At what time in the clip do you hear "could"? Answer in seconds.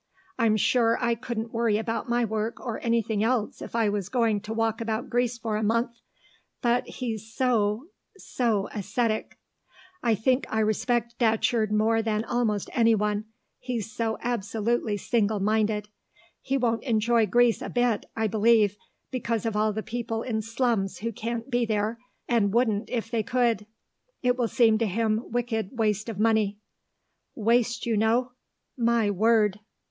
23.21-23.67